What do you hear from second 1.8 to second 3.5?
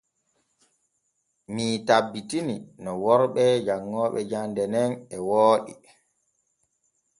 tabbitini no worɓe